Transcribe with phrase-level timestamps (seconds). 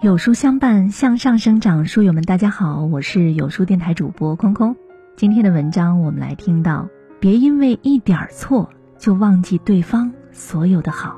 [0.00, 1.84] 有书相伴，向上生长。
[1.84, 4.76] 书友们，大家好，我是有书电台主播空空。
[5.16, 11.16] 今天的文章，我们来听到：别因为一点错就忘记对方所有的好。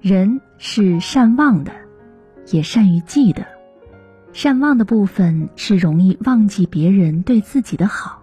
[0.00, 1.72] 人是善忘的，
[2.52, 3.44] 也善于记得。
[4.32, 8.22] 善忘的部分是容易忘记别人对自己的好，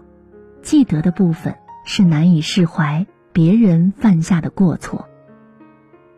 [0.61, 1.54] 记得的部分
[1.84, 5.10] 是难以释怀别人犯下的过错。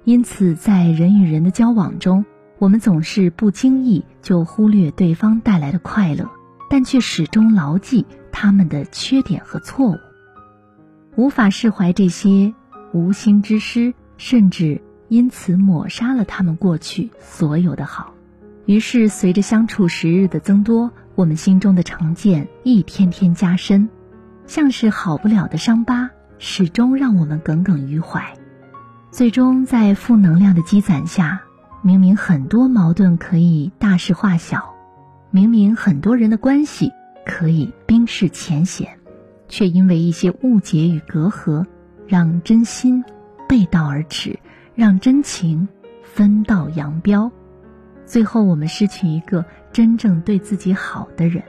[0.09, 2.25] 因此，在人与人的交往中，
[2.57, 6.27] 我们总是不经意就忽略对方带来的快乐，
[6.67, 9.97] 但却始终牢记他们的缺点和错误，
[11.15, 12.55] 无法释怀这些
[12.91, 18.15] 无心之失，甚至因此抹杀了他们过去所有的好。
[18.65, 23.87] 于是，随着相处时日的增多，我们心中的成见一天天加深，
[24.47, 28.33] 像是好不了的伤疤，始终让我们耿耿于怀。
[29.11, 31.41] 最终，在负能量的积攒下，
[31.81, 34.75] 明明很多矛盾可以大事化小，
[35.31, 36.91] 明明很多人的关系
[37.25, 38.99] 可以冰释前嫌，
[39.47, 41.65] 却因为一些误解与隔阂，
[42.07, 43.03] 让真心
[43.47, 44.39] 背道而驰，
[44.75, 45.67] 让真情
[46.03, 47.31] 分道扬镳。
[48.05, 51.43] 最后，我们失去一个真正对自己好的人。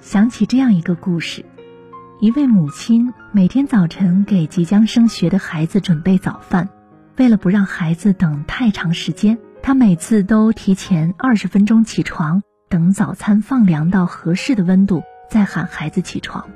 [0.00, 1.44] 想起这样一个故事。
[2.20, 6.68] 一位母亲每天早晨给即将升学的孩子准备早饭。
[7.18, 16.48] 为了不让孩子等太长时间，他每次都提前二十分钟起床，等早餐放凉到合适的温度再喊孩子起床。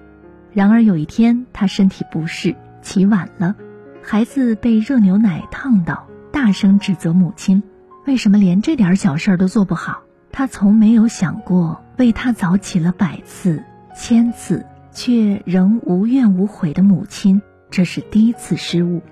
[0.53, 3.57] 然而有一天，他身体不适，起晚了，
[4.05, 7.65] 孩子被热牛奶烫到，大声指责母亲
[8.07, 13.65] ：“为什么连这点小事都做不好？”他从没有想过，为他早起了百次、
[13.97, 19.03] 千次却仍无怨无悔的母亲，这是第一次失误。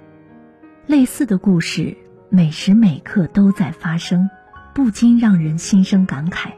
[0.90, 1.96] 类似的故事
[2.30, 4.28] 每时每刻都在发生，
[4.74, 6.50] 不禁让人心生感慨。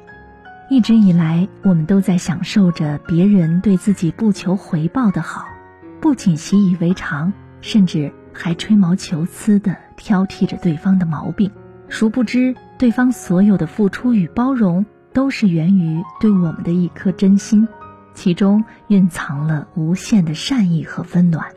[0.71, 5.49] 一直以来，我们都在享受着别人对自己不求回报的好，
[6.01, 11.51] 不仅习以为常，甚至还吹毛求疵地挑剔着对方的毛病。
[11.91, 17.69] 殊不知，对方所有的付出与包容，都是源于对我们的一颗真心，
[18.15, 21.53] 其中蕴藏了无限的善意和温暖。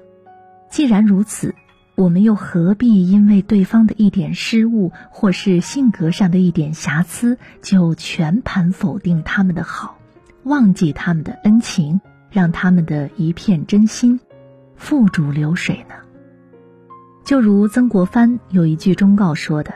[0.69, 1.55] 既然如此。
[1.95, 9.97] 我们又何必因为对方的一点失误，或是性格上的一点瑕疵，就全盘否定他们的好，
[10.43, 14.19] 忘记他们的恩情，让他们的一片真心
[14.75, 15.95] 付诸流水呢？
[17.23, 19.73] 就如曾国藩有一句忠告说的：“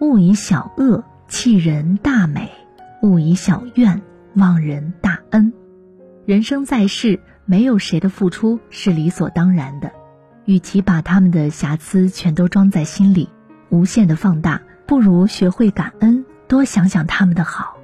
[0.00, 2.50] 勿以小恶弃人大美，
[3.02, 4.00] 勿以小怨
[4.34, 5.52] 忘人大恩。”
[6.24, 9.92] 人生在世，没有谁的付出是理所当然的。
[10.44, 13.28] 与其把他们的瑕疵全都装在心里，
[13.68, 17.78] 无限的放大，不如学会感恩，多想想他们的好。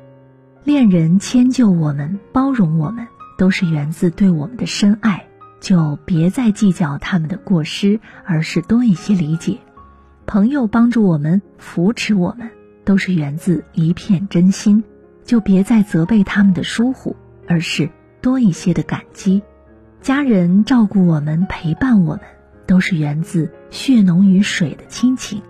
[0.65, 3.07] 恋人迁就我们、包容我们，
[3.39, 5.27] 都是源自对我们的深爱，
[5.61, 9.59] 就别再计较他们的过失，而是多一些理解。
[10.27, 12.51] 朋友帮助我们、扶持我们，
[12.85, 14.85] 都是源自一片真心，
[15.25, 17.89] 就别再责备他们的疏忽，而是
[18.21, 19.43] 多一些的感激。
[20.03, 22.21] 家人照顾我们、陪伴我们。
[22.69, 25.43] 都是源自血浓于水的亲情，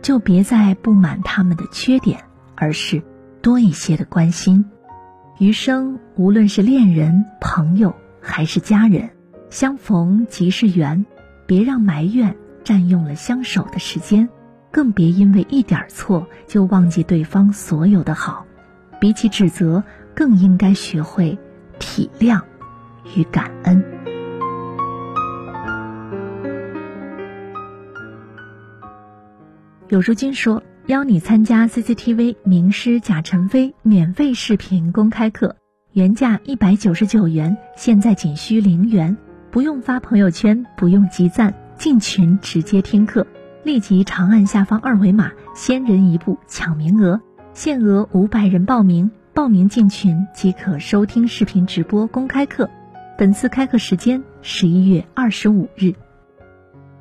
[0.00, 2.24] 就别再不满他们的缺点，
[2.56, 3.02] 而是
[3.42, 4.64] 多一些的关心。
[5.38, 9.10] 余生无论是恋人、朋友还是家人，
[9.50, 11.04] 相逢即是缘，
[11.46, 12.34] 别让埋怨
[12.64, 14.28] 占用了相守的时间，
[14.70, 18.46] 更别因为一点错就忘记对方所有的好。
[18.98, 19.84] 比起指责，
[20.14, 21.38] 更应该学会
[21.78, 22.40] 体谅
[23.14, 24.01] 与感恩。
[29.92, 35.54] 有书君说邀你参加 CCTV 名师贾晨飞免费视频公开课，
[35.92, 39.14] 原价一百九十九元，现在仅需零元，
[39.50, 43.26] 不用发朋友圈，不用集赞，进群直接听课，
[43.64, 47.20] 立即长按下方二维码，先人一步抢名额，
[47.52, 52.70] 限额五百人报名，报名进群即可收听视频直播公开课。
[53.18, 55.92] 本次开课时间十一月二十五日。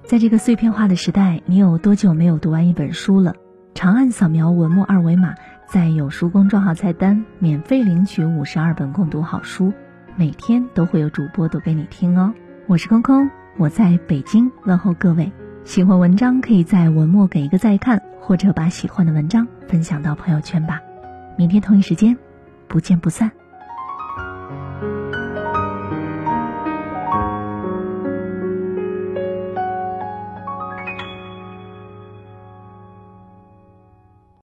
[0.06, 3.34] 在这个碎片化的时代，你有多久没有读完一本书了？
[3.74, 5.36] 长按扫描文末二维码，
[5.68, 9.72] 在有书公众号菜单免费领取五十二本共读好书，
[10.18, 12.34] 每天都会有主播读给你听哦。
[12.68, 15.32] 我是空空，我在北京问候各位。
[15.64, 20.82] 喜欢文章可以在文末给一个再看，或者把喜欢的文章分享到朋友圈吧。
[21.38, 22.18] 明天同一时间，
[22.68, 23.32] 不见不散。